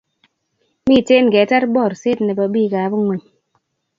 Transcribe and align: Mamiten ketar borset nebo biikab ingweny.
Mamiten 0.83 1.25
ketar 1.35 1.63
borset 1.77 2.19
nebo 2.27 2.43
biikab 2.53 2.91
ingweny. 2.97 3.23